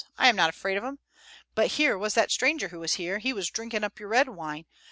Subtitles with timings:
[0.17, 0.97] I am not afraid of 'em;
[1.53, 4.65] but here was that stranger who was here, he was drinking up your red wine.